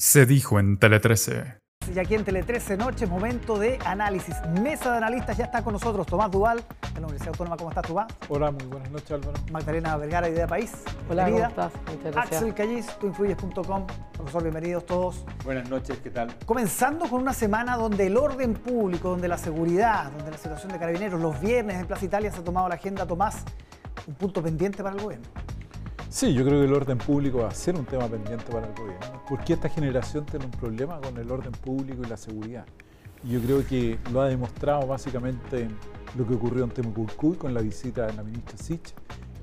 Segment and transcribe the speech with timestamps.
[0.00, 1.58] Se dijo en Tele 13.
[1.94, 4.34] Y aquí en Tele 13 Noche, momento de análisis.
[4.62, 7.58] Mesa de analistas ya está con nosotros Tomás Duval, de la Universidad Autónoma.
[7.58, 8.06] ¿Cómo estás, Tomás?
[8.30, 9.34] Hola, muy buenas noches, Álvaro.
[9.52, 10.72] Magdalena Vergara, Idea País.
[11.06, 11.72] Hola, ¿cómo estás?
[11.94, 12.40] Muchas gracias.
[12.40, 13.86] Axel Callis, tuinfluyes.com.
[14.14, 15.26] Profesor, bienvenidos todos.
[15.44, 16.34] Buenas noches, ¿qué tal?
[16.46, 20.78] Comenzando con una semana donde el orden público, donde la seguridad, donde la situación de
[20.78, 23.44] carabineros, los viernes en Plaza Italia se ha tomado la agenda, Tomás,
[24.06, 25.28] un punto pendiente para el gobierno.
[26.10, 28.74] Sí, yo creo que el orden público va a ser un tema pendiente para el
[28.74, 32.66] gobierno, porque esta generación tiene un problema con el orden público y la seguridad.
[33.22, 35.76] Yo creo que lo ha demostrado básicamente en
[36.18, 38.92] lo que ocurrió en Temucurcuy con la visita de la ministra Sich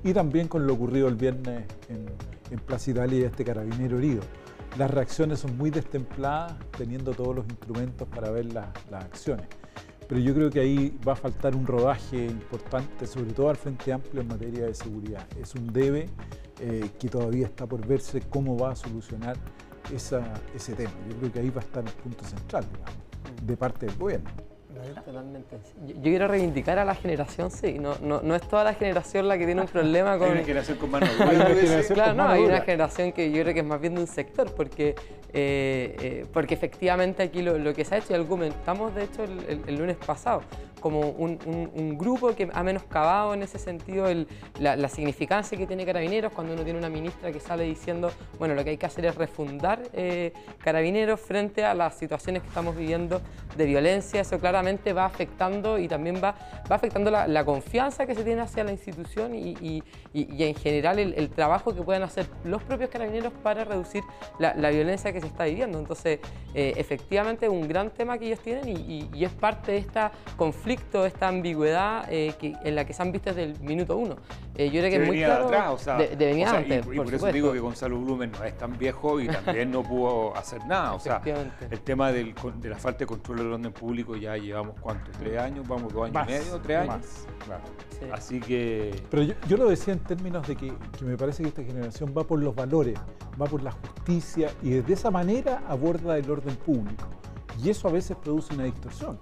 [0.04, 2.04] y también con lo ocurrido el viernes en,
[2.50, 4.20] en Plaza Italia y este carabinero herido.
[4.76, 9.46] Las reacciones son muy destempladas, teniendo todos los instrumentos para ver las- las acciones.
[10.06, 13.92] Pero yo creo que ahí va a faltar un rodaje importante, sobre todo al Frente
[13.92, 15.26] Amplio en materia de seguridad.
[15.40, 16.08] Es un debe
[16.60, 19.36] eh, que todavía está por verse cómo va a solucionar
[19.94, 20.90] esa- ese tema.
[21.08, 22.94] Yo creo que ahí va a estar el punto central, digamos,
[23.46, 24.30] de parte del gobierno.
[25.04, 25.58] Totalmente.
[25.86, 27.78] Yo, yo quiero reivindicar a la generación, sí.
[27.80, 30.30] No, no, no es toda la generación la que tiene un problema Hay con.
[30.30, 31.82] una generación con mano Hay dura.
[31.94, 34.52] Claro, no, hay una generación que yo creo que es más bien de un sector,
[34.54, 34.94] porque,
[35.32, 39.04] eh, eh, porque efectivamente aquí lo, lo que se ha hecho, y algo comentamos de
[39.04, 40.42] hecho el, el- el lunes pasado,
[40.80, 44.26] como un, un- un grupo que ha menoscabado en ese sentido el-
[44.60, 48.54] la, la significancia que tiene Carabineros cuando uno tiene una ministra que sale diciendo, bueno,
[48.54, 52.76] lo que hay que hacer es refundar eh, Carabineros frente a las situaciones que estamos
[52.76, 53.20] viviendo
[53.56, 56.34] de violencia, eso claramente va afectando y también va,
[56.70, 60.44] va afectando la, la confianza que se tiene hacia la institución y, y- y- y
[60.44, 64.02] en general el, el trabajo que pueden hacer los propios carabineros para reducir
[64.38, 65.78] la, la violencia que se está viviendo.
[65.78, 66.20] Entonces,
[66.54, 70.00] eh, efectivamente un gran tema que ellos tienen y, es parte de este
[70.36, 74.16] conflicto, esta ambigüedad eh, que, en la que se han visto desde el minuto uno.
[74.54, 76.46] Eh, yo creo que es muy venía de claro atrás, o sea, de, de venir
[76.46, 77.34] o sea, antes, y, y por por eso supuesto.
[77.34, 80.94] digo que Gonzalo Blumen no es tan viejo y también no pudo hacer nada.
[80.94, 81.22] O sea,
[81.70, 85.38] el tema del de la falta de control del orden público ya llevamos cuánto, tres
[85.38, 86.88] años, vamos dos años Más, y medio, tres años.
[86.88, 87.62] más, claro.
[87.98, 88.06] Sí.
[88.12, 91.48] Así que Pero yo, yo lo decía en términos de que, que me parece que
[91.48, 92.98] esta generación va por los valores,
[93.40, 97.06] va por la justicia y de esa manera aborda el orden público.
[97.62, 99.18] Y eso a veces produce una distorsión,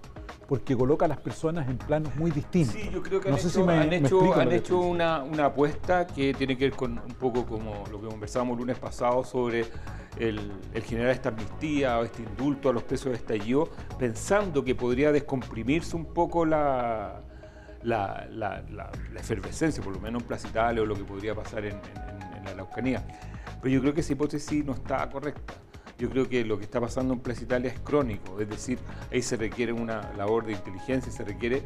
[0.49, 2.75] porque coloca a las personas en planos muy distintos.
[2.75, 5.23] Sí, yo creo que no han sé hecho, si me, han hecho, han hecho una,
[5.23, 8.79] una apuesta que tiene que ver con un poco como lo que conversábamos el lunes
[8.79, 9.67] pasado sobre
[10.19, 13.69] el, el generar esta amnistía o este indulto a los presos de estallido,
[13.99, 17.23] pensando que podría descomprimirse un poco la,
[17.83, 21.35] la, la- la- la efervescencia, por lo menos en Plaza Italia o lo que podría
[21.35, 23.05] pasar en, en- en la Araucanía.
[23.61, 25.55] Pero yo creo que esa hipótesis no está correcta.
[25.99, 28.79] Yo creo que lo que está pasando en Plaza Italia es crónico, es decir,
[29.11, 31.62] ahí se requiere una labor de inteligencia, se requiere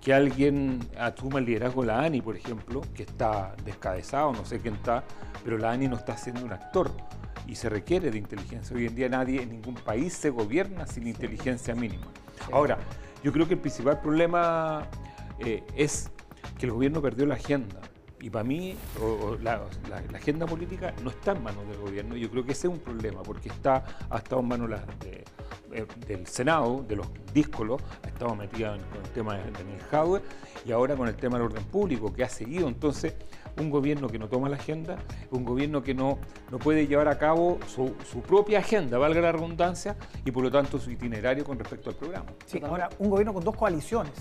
[0.00, 4.58] que alguien asuma el liderazgo de la ANI, por ejemplo, que está descabezado, no sé
[4.58, 5.04] quién está,
[5.44, 6.90] pero la ANI no está siendo un actor
[7.46, 8.76] y se requiere de inteligencia.
[8.76, 12.06] Hoy en día nadie en ningún país se gobierna sin inteligencia mínima.
[12.50, 12.78] Ahora,
[13.22, 14.88] yo creo que el principal problema
[15.38, 16.10] eh, es
[16.58, 17.80] que el gobierno perdió la agenda.
[18.22, 19.56] Y para mí, o- o la,
[19.90, 22.16] la- la agenda política no está en manos del gobierno.
[22.16, 25.24] Yo creo que ese es un problema, porque está, ha estado en manos la- de-
[25.72, 29.80] eh, del Senado, de los díscolos, ha estado metida en- con el tema de Daniel
[29.90, 30.20] Jadwe
[30.64, 32.68] y ahora con el tema del orden público, que ha seguido.
[32.68, 33.14] Entonces,
[33.58, 34.98] un gobierno que no toma la agenda,
[35.30, 36.18] un gobierno que no,
[36.50, 40.50] no puede llevar a cabo su, su propia agenda, valga la redundancia, y por lo
[40.50, 42.26] tanto su itinerario con respecto al programa.
[42.46, 44.12] Sí, ahora, un gobierno con dos coaliciones.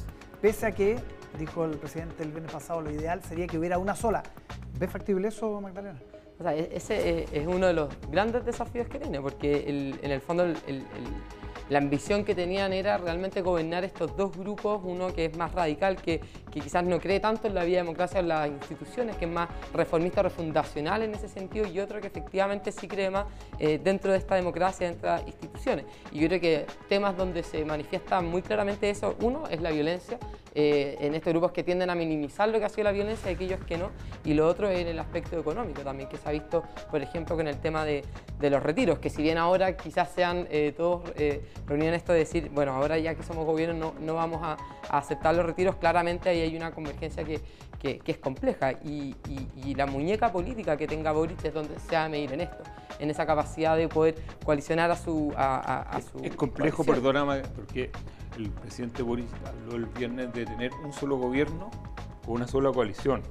[0.41, 0.97] Pese a que,
[1.37, 4.23] dijo el presidente el viernes pasado, lo ideal sería que hubiera una sola.
[4.79, 5.99] ¿Ves factible eso, Magdalena?
[6.39, 9.99] O sea, e- ese eh, es uno de los grandes desafíos que tiene, porque el-
[10.01, 10.85] en el fondo el- el-
[11.69, 15.95] la ambición que tenían era realmente gobernar estos dos grupos, uno que es más radical,
[15.95, 16.19] que,
[16.51, 19.23] que quizás no cree tanto en la vida de democracia o en las instituciones, que
[19.25, 23.25] es más reformista, refundacional en ese sentido, y otro que efectivamente sí cree más
[23.59, 25.85] eh, dentro de esta democracia, dentro de estas instituciones.
[26.11, 30.17] Y yo creo que temas donde se manifiesta muy claramente eso, uno es la violencia,
[30.53, 33.35] eh, en estos grupos que tienden a minimizar lo que ha sido la violencia y
[33.35, 33.89] aquellos que no,
[34.25, 37.35] y lo otro es en el aspecto económico también, que se ha visto, por ejemplo,
[37.35, 38.03] con el tema de,
[38.39, 42.11] de los retiros, que si bien ahora quizás sean eh, todos eh, reunidos en esto
[42.13, 44.57] de decir, bueno, ahora ya que somos gobierno no, no vamos a,
[44.89, 47.39] a aceptar los retiros, claramente ahí hay una convergencia que,
[47.79, 51.79] que- que es compleja y, y- y la muñeca política que tenga Boris es donde
[51.79, 52.63] se va a medir en esto,
[52.99, 54.15] en esa capacidad de poder
[54.45, 55.33] coalicionar a su...
[55.35, 56.85] A, a- a su Es complejo, coalición.
[57.13, 57.89] perdóname, porque
[58.37, 61.69] el presidente Boris habló el viernes de tener un solo gobierno
[62.27, 63.21] o una sola coalición.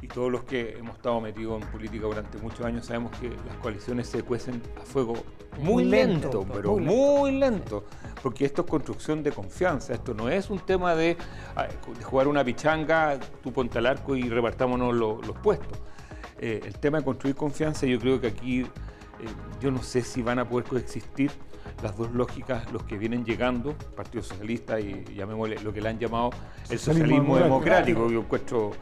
[0.00, 3.56] Y todos los que hemos estado metidos en política durante muchos años sabemos que las
[3.62, 5.14] coaliciones se cuecen a fuego
[5.58, 6.94] muy, Muy lento, lento, doctor, pero muy lento.
[7.20, 7.84] muy lento.
[8.20, 9.92] Porque esto es construcción de confianza.
[9.94, 11.16] Esto no es un tema de,
[11.54, 11.66] ah,
[11.96, 15.78] de jugar una pichanga, tú ponte al arco y repartámonos lo- los puestos.
[16.40, 18.66] Eh, el tema de construir confianza, yo creo que aquí
[19.60, 21.30] yo no sé si van a poder coexistir
[21.82, 25.98] las dos lógicas, los que vienen llegando, Partido Socialista y llamémosle lo que le han
[25.98, 26.30] llamado
[26.68, 28.72] el socialismo, democrático, yo encuentro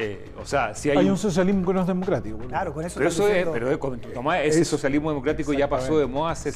[0.00, 2.38] eh, o sea, si hay, un, socialismo que no es democrático.
[2.38, 2.98] Claro, con eso.
[2.98, 3.68] Pero eso es, pero
[4.34, 6.52] ese socialismo democrático ya pasó de moda hace,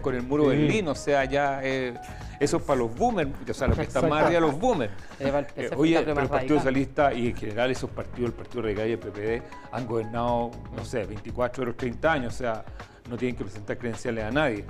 [0.00, 1.92] con el muro de Berlín, o sea, ya eh,
[2.40, 4.90] eso es para los boomers, o sea, los que están más arriba los boomers.
[5.20, 8.92] Eh, oye, pero el Partido Socialista y en general esos partidos, el Partido Radical y
[8.92, 12.64] el PPD, han gobernado, no sé, 24 de los 30 años, o sea,
[13.10, 14.64] no tienen que presentar credenciales a nadie.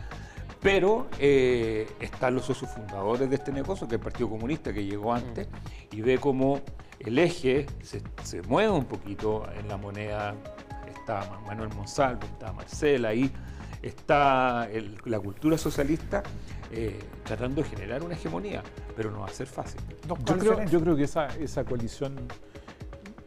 [0.60, 5.14] Pero están los socios fundadores de este negocio, que es el Partido Comunista, que llegó
[5.14, 5.96] antes, mm.
[5.96, 6.60] y ve cómo
[6.98, 10.34] el eje se, mueve un poquito en la moneda.
[10.86, 13.30] Está Manuel Monsalvo, está Marcela ahí,
[13.82, 14.68] está
[15.04, 16.22] la cultura socialista
[16.70, 18.62] eh, tratando de generar una hegemonía,
[18.96, 19.80] pero no va a ser fácil.
[20.70, 22.28] Yo creo, que esa, esa coalición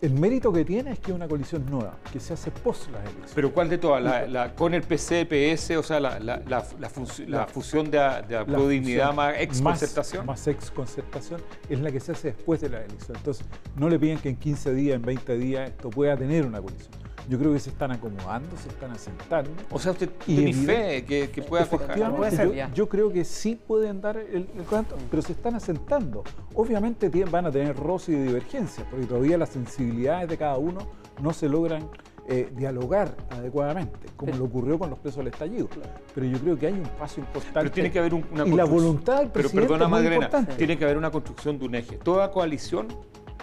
[0.02, 3.02] el mérito que tiene es que es una coalición nueva, que se hace post las
[3.02, 3.32] elecciones.
[3.36, 4.30] ¿Pero cuál de todas?
[4.30, 9.62] La, con el PC, PS, o sea, la, la, fusión de, de aplaudibilidad más ex
[9.62, 10.26] concertación?
[10.26, 13.16] Más, ex concertación es la que se hace después de la elección.
[13.18, 13.46] Entonces,
[13.76, 16.92] no le piden que en 15 días, en 20 días, esto pueda tener una coalición
[17.30, 19.52] yo creo que se están acomodando, se están asentando.
[19.70, 24.18] O sea, usted tiene fe que, que pueda yo, yo, creo que sí pueden dar
[24.18, 24.66] el, el
[25.10, 26.24] pero se están asentando.
[26.56, 30.80] Obviamente van a tener roce y divergencia, porque todavía las sensibilidades de cada uno
[31.22, 31.90] no se logran
[32.28, 35.68] eh, dialogar adecuadamente, como lo ocurrió con los presos del estallido.
[36.14, 37.60] Pero yo creo que hay un paso importante.
[37.60, 40.98] Pero tiene que haber una Y la voluntad del presidente Pero perdona, tiene que haber
[40.98, 41.98] una construcción de un eje.
[41.98, 42.88] Toda coalición,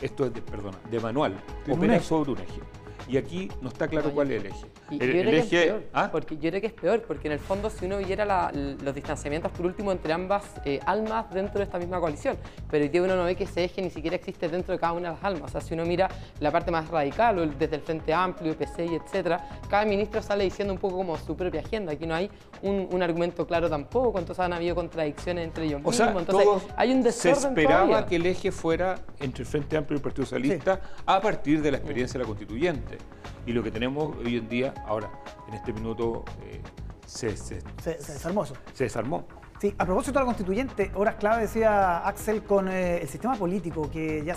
[0.00, 1.34] esto es de, perdona, de manual,
[1.68, 2.60] opera sobre un eje.
[3.08, 4.66] Y aquí no está claro cuál es el eje.
[4.90, 6.08] Y el, yo creo eje, que es peor, ¿ah?
[6.12, 9.50] porque yo creo que es peor, porque en el fondo si uno viera los distanciamientos
[9.52, 12.36] por último entre ambas eh, almas dentro de esta misma coalición,
[12.70, 14.92] pero hoy día uno no ve que ese eje ni siquiera existe dentro de cada
[14.92, 15.42] una de las almas.
[15.44, 16.08] O sea, si uno mira
[16.40, 20.74] la parte más radical, o desde el Frente Amplio, PCI, etcétera, cada ministro sale diciendo
[20.74, 21.92] un poco como su propia agenda.
[21.92, 22.30] Aquí no hay
[22.62, 26.10] un, argumento claro tampoco, entonces han habido contradicciones entre ellos o mismos.
[26.18, 29.98] entonces hay un desorden Se esperaba que el eje fuera entre el Frente Amplio y
[29.98, 32.97] el Partido Socialista a partir de la experiencia de la constituyente.
[33.46, 35.10] Y lo que tenemos hoy en día, ahora,
[35.48, 36.60] en este minuto, eh,
[37.06, 39.26] se, se, desarmó Se desarmó.
[39.60, 43.90] Sí, a propósito de la constituyente, horas clave decía Axel con eh, el sistema político
[43.90, 44.36] que ya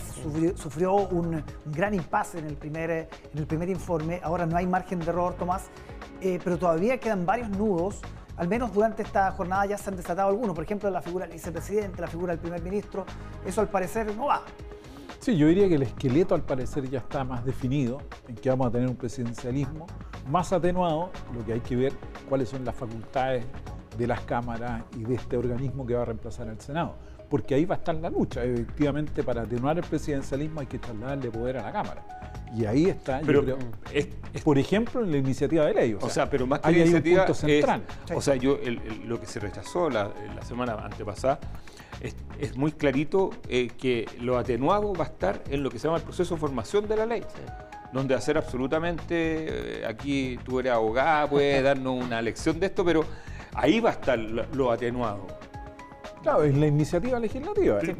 [0.55, 4.19] sufrió, un, gran impasse en el, primer, en el primer informe.
[4.23, 5.65] Ahora no hay margen de error, Tomás,
[6.21, 8.01] eh, pero todavía quedan varios nudos.
[8.35, 11.33] Al menos durante esta jornada ya se han desatado algunos, por ejemplo, la figura del
[11.33, 13.05] vicepresidente, la figura del primer ministro.
[13.45, 14.41] Eso al parecer no va.
[15.21, 18.67] Sí, yo diría que el esqueleto al parecer ya está más definido, en que vamos
[18.67, 19.85] a tener un presidencialismo
[20.27, 21.93] más atenuado, lo que hay que ver
[22.27, 23.45] cuáles son las facultades
[23.99, 26.95] de las cámaras y de este organismo que va a reemplazar al Senado.
[27.29, 28.43] Porque ahí va a estar la lucha.
[28.43, 32.03] Efectivamente, para atenuar el presidencialismo hay que trasladarle poder a la Cámara.
[32.57, 33.57] Y ahí está, yo creo,
[34.43, 35.97] por ejemplo, en la iniciativa de ley.
[36.01, 37.83] O, sea, pero más que la iniciativa central.
[38.13, 38.57] o sea, yo
[39.05, 41.39] lo que se rechazó la, la semana antepasada
[42.01, 45.97] es, muy clarito eh, que lo atenuado va a estar en lo que se llama
[45.97, 47.23] el proceso de formación de la ley.
[47.93, 53.05] Donde hacer absolutamente, eh, aquí tú eres abogada, puedes darnos una lección de esto, pero
[53.53, 55.40] ahí va a estar lo atenuado.
[56.21, 57.79] Claro, es la iniciativa legislativa.
[57.79, 57.95] Es que,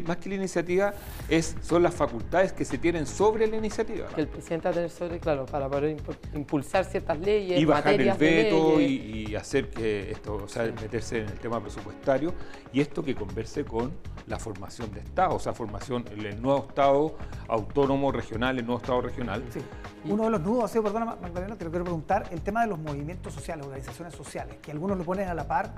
[0.00, 0.92] más que la iniciativa
[1.28, 4.08] es, son las facultades que se tienen sobre la iniciativa.
[4.08, 5.96] Que el presidente va a tener sobre, claro, para poder
[6.34, 11.28] impulsar ciertas leyes, y bajar el veto y, hacer que esto, o sea, meterse en
[11.28, 12.34] el tema presupuestario
[12.72, 13.92] y esto que converse con
[14.26, 17.16] la formación de Estado, o sea, formación, el, nuevo Estado
[17.48, 19.42] autónomo regional, el nuevo Estado regional.
[19.50, 19.60] Sí.
[20.04, 22.78] Uno de los nudos, así, perdona Magdalena, te lo quiero preguntar, el tema de los
[22.78, 25.72] movimientos sociales, organizaciones sociales, que algunos lo ponen a la par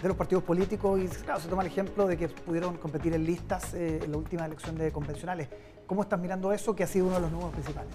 [0.00, 3.74] de los partidos políticos y se toma el ejemplo de que pudieron competir en listas
[3.74, 5.48] eh, en la última elección de convencionales.
[5.92, 7.92] ¿Cómo estás mirando eso, que ha sido uno de los nuevos principales?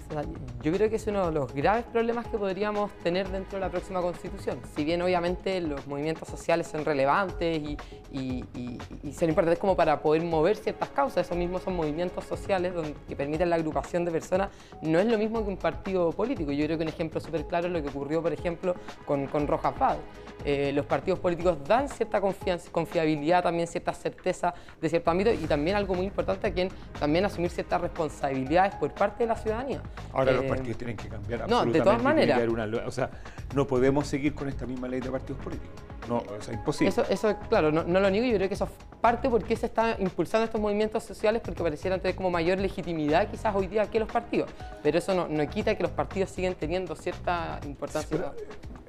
[0.62, 3.70] Yo creo que es uno de los graves problemas que podríamos tener dentro de la
[3.70, 4.60] próxima constitución.
[4.76, 7.76] Si bien obviamente los movimientos sociales son relevantes y,
[9.12, 12.72] son importantes como para poder mover ciertas causas, esos mismos son movimientos sociales
[13.08, 14.50] que permiten la agrupación de personas,
[14.82, 16.52] no es lo mismo que un partido político.
[16.52, 18.76] Yo creo que un ejemplo súper claro es lo que ocurrió, por ejemplo,
[19.06, 19.98] con, Rojas Vade.
[20.50, 25.44] Eh, los partidos políticos dan cierta confianza, confiabilidad, también cierta certeza de cierto ámbito y
[25.44, 29.82] también algo muy importante a quien también asumir ciertas responsabilidades por parte de la ciudadanía.
[30.10, 31.46] Ahora los eh, partidos tienen que cambiar.
[31.50, 32.40] No, de todas maneras.
[32.86, 33.10] o sea,
[33.54, 35.82] no podemos seguir con esta misma ley de partidos políticos.
[36.08, 36.88] No, o sea, imposible.
[36.88, 38.70] Eso, eso claro, no, lo niego yo creo que eso es
[39.02, 43.54] parte porque se están impulsando estos movimientos sociales porque parecieran tener como mayor legitimidad quizás
[43.54, 44.50] hoy día que los partidos.
[44.82, 48.32] Pero eso no, no quita que los partidos siguen teniendo cierta importancia.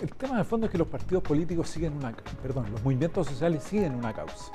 [0.01, 3.63] El tema de fondo es que los partidos políticos siguen una, perdón, los movimientos sociales
[3.63, 4.51] siguen una causa.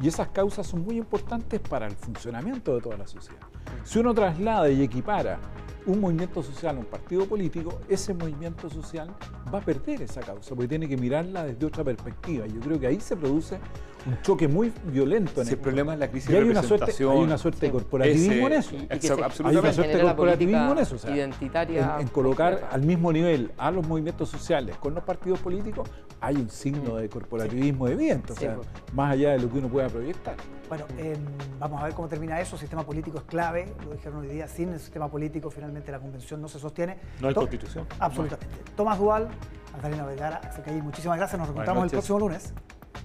[0.00, 3.40] Y esas causas son muy importantes para el funcionamiento de toda la sociedad.
[3.84, 5.38] Si uno traslada y equipara
[5.86, 9.10] un movimiento social, un partido político, ese movimiento social
[9.52, 12.46] va a perder esa causa, porque tiene que mirarla desde otra perspectiva.
[12.46, 13.58] Yo creo que ahí se produce
[14.06, 15.40] un choque muy violento.
[15.40, 17.66] En Si el problema es la crisis y hay de una suerte, hay una suerte
[17.66, 18.76] de corporativismo en eso.
[18.76, 19.74] Y que se- Exacto, Hay una absolutamente.
[19.74, 20.94] suerte de corporativismo en eso.
[20.94, 22.74] o sea, identitaria en, en colocar completa.
[22.74, 25.88] al mismo nivel a los movimientos sociales con los partidos políticos,
[26.20, 28.68] hay un signo de corporativismo evidente, o Sí, sea, pues.
[28.94, 30.36] más allá de lo que uno pueda proyectar.
[30.68, 31.18] Bueno, em,
[31.58, 32.56] vamos a ver cómo termina eso.
[32.56, 34.48] El sistema político es clave, lo dijeron hoy día.
[34.48, 36.98] Sin el sistema político, finalmente la convención no se sostiene.
[37.20, 37.86] No hay To- constitución.
[37.98, 38.54] Absolutamente.
[38.76, 39.28] Tomás Dual,
[39.72, 41.38] Magdalena Vergara, Axel Calle, muchísimas gracias.
[41.38, 42.52] Nos reencontramos el próximo lunes.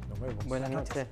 [0.09, 0.45] Nos vemos.
[0.45, 1.07] Buenas noches.